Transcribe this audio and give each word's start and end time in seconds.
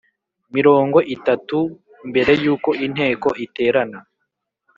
mirongo 0.55 0.97
itatu 1.15 1.59
mbere 2.09 2.31
yuko 2.43 2.69
inteko 2.85 3.29
iterana 3.45 3.99